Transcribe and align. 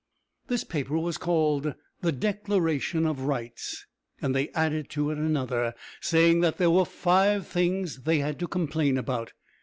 This 0.47 0.63
paper 0.63 0.97
was 0.97 1.19
called 1.19 1.75
the 1.99 2.11
"Declaration 2.11 3.05
of 3.05 3.21
Rights," 3.25 3.85
and 4.19 4.35
they 4.35 4.49
added 4.53 4.89
to 4.89 5.11
it 5.11 5.19
another, 5.19 5.75
saying 5.99 6.39
that 6.41 6.57
there 6.57 6.71
were 6.71 6.85
five 6.85 7.45
things 7.45 8.01
they 8.01 8.17
had 8.17 8.39
to 8.39 8.47
complain 8.47 8.97
about. 8.97 9.33